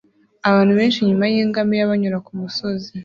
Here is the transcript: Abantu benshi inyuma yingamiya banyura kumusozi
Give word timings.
Abantu 0.49 0.71
benshi 0.79 0.97
inyuma 1.01 1.25
yingamiya 1.33 1.89
banyura 1.91 2.23
kumusozi 2.25 2.89